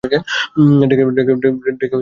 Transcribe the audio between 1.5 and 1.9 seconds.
বলবো?